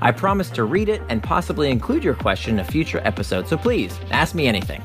I 0.00 0.12
promise 0.12 0.50
to 0.50 0.64
read 0.64 0.88
it 0.88 1.02
and 1.08 1.22
possibly 1.22 1.70
include 1.70 2.04
your 2.04 2.14
question 2.14 2.54
in 2.54 2.60
a 2.60 2.64
future 2.64 3.00
episode, 3.04 3.48
so 3.48 3.56
please 3.56 3.98
ask 4.10 4.34
me 4.34 4.46
anything. 4.46 4.82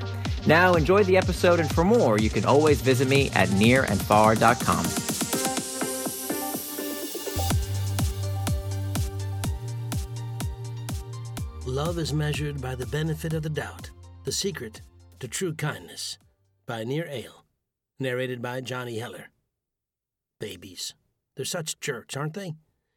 Now, 0.47 0.73
enjoy 0.73 1.03
the 1.03 1.17
episode, 1.17 1.59
and 1.59 1.73
for 1.73 1.83
more, 1.83 2.17
you 2.17 2.29
can 2.29 2.45
always 2.45 2.81
visit 2.81 3.07
me 3.07 3.29
at 3.31 3.49
nirandfar.com. 3.49 4.85
Love 11.67 11.99
is 11.99 12.11
measured 12.11 12.61
by 12.61 12.75
the 12.75 12.87
benefit 12.87 13.33
of 13.33 13.43
the 13.43 13.49
doubt, 13.49 13.91
the 14.23 14.31
secret 14.31 14.81
to 15.19 15.27
true 15.27 15.53
kindness, 15.53 16.17
by 16.65 16.83
Nir 16.83 17.05
Eyal, 17.05 17.43
narrated 17.99 18.41
by 18.41 18.61
Johnny 18.61 18.97
Heller. 18.97 19.29
Babies. 20.39 20.95
They're 21.35 21.45
such 21.45 21.79
jerks, 21.79 22.17
aren't 22.17 22.33
they? 22.33 22.55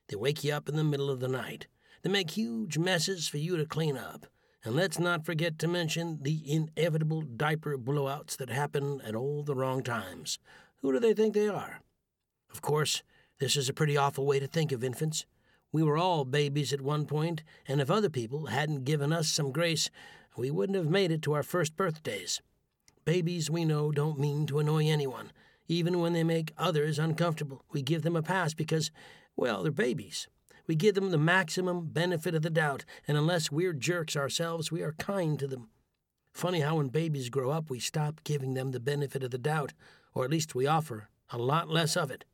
They 0.08 0.16
wake 0.16 0.42
you 0.42 0.52
up 0.54 0.68
in 0.68 0.76
the 0.76 0.84
middle 0.84 1.10
of 1.10 1.20
the 1.20 1.28
night. 1.28 1.66
They 2.04 2.10
make 2.10 2.32
huge 2.32 2.76
messes 2.76 3.28
for 3.28 3.38
you 3.38 3.56
to 3.56 3.64
clean 3.64 3.96
up. 3.96 4.26
And 4.62 4.76
let's 4.76 4.98
not 4.98 5.24
forget 5.24 5.58
to 5.58 5.68
mention 5.68 6.18
the 6.20 6.42
inevitable 6.46 7.22
diaper 7.22 7.78
blowouts 7.78 8.36
that 8.36 8.50
happen 8.50 9.00
at 9.00 9.14
all 9.14 9.42
the 9.42 9.54
wrong 9.54 9.82
times. 9.82 10.38
Who 10.82 10.92
do 10.92 11.00
they 11.00 11.14
think 11.14 11.32
they 11.32 11.48
are? 11.48 11.80
Of 12.52 12.60
course, 12.60 13.02
this 13.40 13.56
is 13.56 13.70
a 13.70 13.74
pretty 13.74 13.96
awful 13.96 14.26
way 14.26 14.38
to 14.38 14.46
think 14.46 14.70
of 14.70 14.84
infants. 14.84 15.24
We 15.72 15.82
were 15.82 15.96
all 15.96 16.26
babies 16.26 16.74
at 16.74 16.82
one 16.82 17.06
point, 17.06 17.42
and 17.66 17.80
if 17.80 17.90
other 17.90 18.10
people 18.10 18.46
hadn't 18.46 18.84
given 18.84 19.10
us 19.10 19.28
some 19.28 19.50
grace, 19.50 19.88
we 20.36 20.50
wouldn't 20.50 20.76
have 20.76 20.90
made 20.90 21.10
it 21.10 21.22
to 21.22 21.32
our 21.32 21.42
first 21.42 21.74
birthdays. 21.74 22.42
Babies, 23.06 23.50
we 23.50 23.64
know, 23.64 23.90
don't 23.90 24.20
mean 24.20 24.46
to 24.48 24.58
annoy 24.58 24.88
anyone. 24.88 25.32
Even 25.68 26.00
when 26.00 26.12
they 26.12 26.24
make 26.24 26.52
others 26.58 26.98
uncomfortable, 26.98 27.64
we 27.72 27.80
give 27.80 28.02
them 28.02 28.14
a 28.14 28.22
pass 28.22 28.52
because, 28.52 28.90
well, 29.36 29.62
they're 29.62 29.72
babies. 29.72 30.28
We 30.66 30.74
give 30.74 30.94
them 30.94 31.10
the 31.10 31.18
maximum 31.18 31.86
benefit 31.86 32.34
of 32.34 32.42
the 32.42 32.50
doubt, 32.50 32.84
and 33.06 33.18
unless 33.18 33.52
we're 33.52 33.72
jerks 33.72 34.16
ourselves, 34.16 34.72
we 34.72 34.82
are 34.82 34.92
kind 34.92 35.38
to 35.38 35.46
them. 35.46 35.68
Funny 36.32 36.60
how 36.60 36.76
when 36.76 36.88
babies 36.88 37.28
grow 37.28 37.50
up, 37.50 37.70
we 37.70 37.78
stop 37.78 38.24
giving 38.24 38.54
them 38.54 38.72
the 38.72 38.80
benefit 38.80 39.22
of 39.22 39.30
the 39.30 39.38
doubt, 39.38 39.72
or 40.14 40.24
at 40.24 40.30
least 40.30 40.54
we 40.54 40.66
offer 40.66 41.08
a 41.30 41.38
lot 41.38 41.68
less 41.68 41.96
of 41.96 42.10
it. 42.10 42.24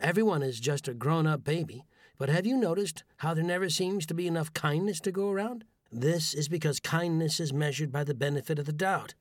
Everyone 0.00 0.42
is 0.42 0.58
just 0.58 0.88
a 0.88 0.94
grown 0.94 1.26
up 1.26 1.44
baby, 1.44 1.84
but 2.18 2.28
have 2.28 2.46
you 2.46 2.56
noticed 2.56 3.04
how 3.18 3.34
there 3.34 3.44
never 3.44 3.68
seems 3.68 4.06
to 4.06 4.14
be 4.14 4.26
enough 4.26 4.52
kindness 4.52 5.00
to 5.00 5.12
go 5.12 5.30
around? 5.30 5.64
This 5.92 6.34
is 6.34 6.48
because 6.48 6.80
kindness 6.80 7.38
is 7.40 7.52
measured 7.52 7.92
by 7.92 8.04
the 8.04 8.14
benefit 8.14 8.58
of 8.58 8.66
the 8.66 8.72
doubt. 8.72 9.14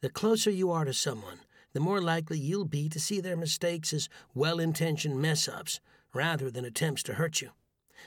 The 0.00 0.10
closer 0.10 0.50
you 0.50 0.70
are 0.70 0.84
to 0.84 0.92
someone, 0.92 1.40
the 1.72 1.80
more 1.80 2.00
likely 2.00 2.38
you'll 2.38 2.64
be 2.64 2.88
to 2.88 3.00
see 3.00 3.20
their 3.20 3.36
mistakes 3.36 3.92
as 3.92 4.08
well 4.34 4.58
intentioned 4.58 5.20
mess 5.20 5.48
ups 5.48 5.80
rather 6.12 6.50
than 6.50 6.64
attempts 6.64 7.02
to 7.04 7.14
hurt 7.14 7.40
you. 7.40 7.50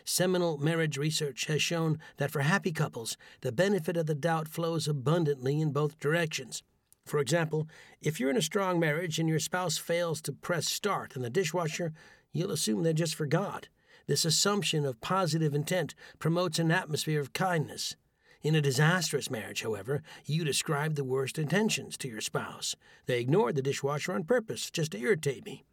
Seminal 0.05 0.57
marriage 0.57 0.97
research 0.97 1.45
has 1.45 1.61
shown 1.61 1.99
that 2.17 2.31
for 2.31 2.41
happy 2.41 2.71
couples, 2.71 3.17
the 3.41 3.51
benefit 3.51 3.97
of 3.97 4.05
the 4.05 4.15
doubt 4.15 4.47
flows 4.47 4.87
abundantly 4.87 5.59
in 5.59 5.71
both 5.71 5.99
directions. 5.99 6.63
For 7.05 7.19
example, 7.19 7.67
if 8.01 8.19
you're 8.19 8.29
in 8.29 8.37
a 8.37 8.41
strong 8.41 8.79
marriage 8.79 9.19
and 9.19 9.27
your 9.27 9.39
spouse 9.39 9.77
fails 9.77 10.21
to 10.21 10.31
press 10.31 10.67
start 10.67 11.15
in 11.15 11.21
the 11.21 11.29
dishwasher, 11.29 11.93
you'll 12.31 12.51
assume 12.51 12.83
they 12.83 12.93
just 12.93 13.15
forgot. 13.15 13.67
This 14.07 14.25
assumption 14.25 14.85
of 14.85 15.01
positive 15.01 15.53
intent 15.53 15.95
promotes 16.19 16.59
an 16.59 16.71
atmosphere 16.71 17.21
of 17.21 17.33
kindness. 17.33 17.95
In 18.41 18.55
a 18.55 18.61
disastrous 18.61 19.31
marriage, 19.31 19.63
however, 19.63 20.03
you 20.25 20.43
describe 20.43 20.95
the 20.95 21.05
worst 21.05 21.39
intentions 21.39 21.97
to 21.97 22.09
your 22.09 22.19
spouse. 22.19 22.75
They 23.05 23.21
ignored 23.21 23.55
the 23.55 23.61
dishwasher 23.61 24.13
on 24.13 24.25
purpose 24.25 24.69
just 24.69 24.91
to 24.91 24.99
irritate 24.99 25.45
me. 25.45 25.63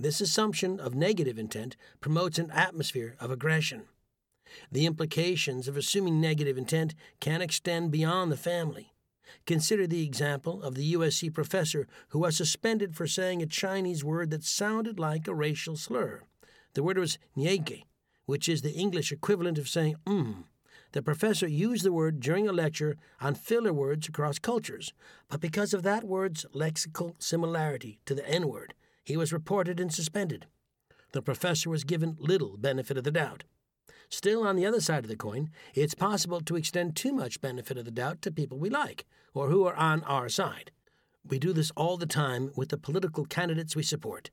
This 0.00 0.22
assumption 0.22 0.80
of 0.80 0.94
negative 0.94 1.38
intent 1.38 1.76
promotes 2.00 2.38
an 2.38 2.50
atmosphere 2.52 3.16
of 3.20 3.30
aggression. 3.30 3.82
The 4.72 4.86
implications 4.86 5.68
of 5.68 5.76
assuming 5.76 6.22
negative 6.22 6.56
intent 6.56 6.94
can 7.20 7.42
extend 7.42 7.90
beyond 7.90 8.32
the 8.32 8.38
family. 8.38 8.94
Consider 9.44 9.86
the 9.86 10.02
example 10.02 10.62
of 10.62 10.74
the 10.74 10.94
USC 10.94 11.34
professor 11.34 11.86
who 12.08 12.20
was 12.20 12.34
suspended 12.34 12.96
for 12.96 13.06
saying 13.06 13.42
a 13.42 13.46
Chinese 13.46 14.02
word 14.02 14.30
that 14.30 14.42
sounded 14.42 14.98
like 14.98 15.28
a 15.28 15.34
racial 15.34 15.76
slur. 15.76 16.22
The 16.72 16.82
word 16.82 16.96
was 16.96 17.18
neige, 17.36 17.82
which 18.24 18.48
is 18.48 18.62
the 18.62 18.72
English 18.72 19.12
equivalent 19.12 19.58
of 19.58 19.68
saying 19.68 19.96
mm. 20.06 20.44
The 20.92 21.02
professor 21.02 21.46
used 21.46 21.84
the 21.84 21.92
word 21.92 22.20
during 22.20 22.48
a 22.48 22.52
lecture 22.52 22.96
on 23.20 23.34
filler 23.34 23.74
words 23.74 24.08
across 24.08 24.38
cultures, 24.38 24.94
but 25.28 25.42
because 25.42 25.74
of 25.74 25.82
that 25.82 26.04
word's 26.04 26.46
lexical 26.54 27.22
similarity 27.22 28.00
to 28.06 28.14
the 28.14 28.26
N 28.26 28.48
word, 28.48 28.72
he 29.04 29.16
was 29.16 29.32
reported 29.32 29.80
and 29.80 29.92
suspended. 29.92 30.46
The 31.12 31.22
professor 31.22 31.70
was 31.70 31.84
given 31.84 32.16
little 32.18 32.56
benefit 32.56 32.96
of 32.96 33.04
the 33.04 33.10
doubt. 33.10 33.44
Still, 34.08 34.46
on 34.46 34.56
the 34.56 34.66
other 34.66 34.80
side 34.80 35.04
of 35.04 35.08
the 35.08 35.16
coin, 35.16 35.50
it's 35.74 35.94
possible 35.94 36.40
to 36.40 36.56
extend 36.56 36.96
too 36.96 37.12
much 37.12 37.40
benefit 37.40 37.78
of 37.78 37.84
the 37.84 37.90
doubt 37.90 38.22
to 38.22 38.32
people 38.32 38.58
we 38.58 38.70
like 38.70 39.06
or 39.34 39.48
who 39.48 39.64
are 39.66 39.76
on 39.76 40.02
our 40.02 40.28
side. 40.28 40.72
We 41.24 41.38
do 41.38 41.52
this 41.52 41.70
all 41.76 41.96
the 41.96 42.06
time 42.06 42.50
with 42.56 42.70
the 42.70 42.78
political 42.78 43.24
candidates 43.24 43.76
we 43.76 43.82
support. 43.82 44.30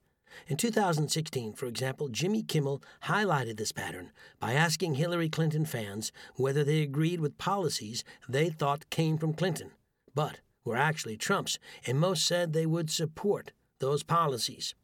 In 0.47 0.57
2016, 0.57 1.53
for 1.53 1.65
example, 1.65 2.09
Jimmy 2.09 2.43
Kimmel 2.43 2.81
highlighted 3.03 3.57
this 3.57 3.71
pattern 3.71 4.11
by 4.39 4.53
asking 4.53 4.95
Hillary 4.95 5.29
Clinton 5.29 5.65
fans 5.65 6.11
whether 6.35 6.63
they 6.63 6.81
agreed 6.81 7.19
with 7.19 7.37
policies 7.37 8.03
they 8.29 8.49
thought 8.49 8.89
came 8.89 9.17
from 9.17 9.33
Clinton, 9.33 9.71
but 10.13 10.39
were 10.63 10.75
actually 10.75 11.17
Trump's, 11.17 11.59
and 11.85 11.99
most 11.99 12.25
said 12.25 12.53
they 12.53 12.65
would 12.65 12.89
support 12.89 13.51
those 13.79 14.03
policies. 14.03 14.75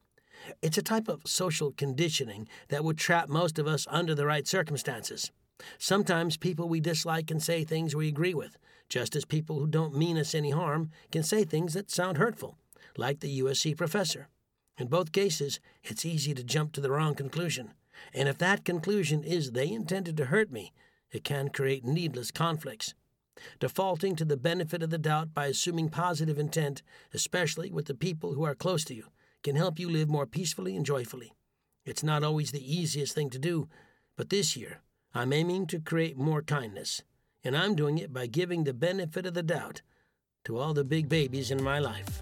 It's 0.61 0.77
a 0.77 0.83
type 0.83 1.07
of 1.07 1.21
social 1.25 1.71
conditioning 1.71 2.47
that 2.69 2.83
would 2.83 2.97
trap 2.97 3.29
most 3.29 3.59
of 3.59 3.67
us 3.67 3.87
under 3.89 4.13
the 4.13 4.25
right 4.25 4.47
circumstances. 4.47 5.31
Sometimes 5.77 6.37
people 6.37 6.67
we 6.67 6.79
dislike 6.79 7.27
can 7.27 7.39
say 7.39 7.63
things 7.63 7.95
we 7.95 8.07
agree 8.07 8.33
with, 8.33 8.57
just 8.89 9.15
as 9.15 9.25
people 9.25 9.59
who 9.59 9.67
don't 9.67 9.97
mean 9.97 10.17
us 10.17 10.35
any 10.35 10.49
harm 10.51 10.89
can 11.11 11.23
say 11.23 11.43
things 11.43 11.73
that 11.73 11.89
sound 11.89 12.17
hurtful, 12.17 12.57
like 12.97 13.19
the 13.19 13.41
USC 13.41 13.77
professor. 13.77 14.27
In 14.77 14.87
both 14.87 15.11
cases, 15.11 15.59
it's 15.83 16.05
easy 16.05 16.33
to 16.33 16.43
jump 16.43 16.73
to 16.73 16.81
the 16.81 16.91
wrong 16.91 17.15
conclusion. 17.15 17.73
And 18.13 18.27
if 18.27 18.37
that 18.39 18.65
conclusion 18.65 19.23
is 19.23 19.51
they 19.51 19.71
intended 19.71 20.17
to 20.17 20.25
hurt 20.25 20.51
me, 20.51 20.73
it 21.11 21.23
can 21.23 21.49
create 21.49 21.85
needless 21.85 22.31
conflicts. 22.31 22.95
Defaulting 23.59 24.15
to 24.15 24.25
the 24.25 24.37
benefit 24.37 24.83
of 24.83 24.89
the 24.89 24.97
doubt 24.97 25.33
by 25.33 25.47
assuming 25.47 25.89
positive 25.89 26.37
intent, 26.37 26.81
especially 27.13 27.71
with 27.71 27.85
the 27.85 27.95
people 27.95 28.33
who 28.33 28.43
are 28.43 28.55
close 28.55 28.83
to 28.85 28.93
you, 28.93 29.07
can 29.43 29.55
help 29.55 29.79
you 29.79 29.89
live 29.89 30.09
more 30.09 30.25
peacefully 30.25 30.75
and 30.75 30.85
joyfully. 30.85 31.33
It's 31.85 32.03
not 32.03 32.23
always 32.23 32.51
the 32.51 32.75
easiest 32.75 33.13
thing 33.13 33.29
to 33.31 33.39
do, 33.39 33.67
but 34.15 34.29
this 34.29 34.55
year 34.55 34.81
I'm 35.13 35.33
aiming 35.33 35.67
to 35.67 35.79
create 35.79 36.17
more 36.17 36.41
kindness, 36.41 37.03
and 37.43 37.57
I'm 37.57 37.75
doing 37.75 37.97
it 37.97 38.13
by 38.13 38.27
giving 38.27 38.63
the 38.63 38.73
benefit 38.73 39.25
of 39.25 39.33
the 39.33 39.43
doubt 39.43 39.81
to 40.45 40.57
all 40.57 40.73
the 40.73 40.83
big 40.83 41.09
babies 41.09 41.51
in 41.51 41.61
my 41.61 41.79
life. 41.79 42.21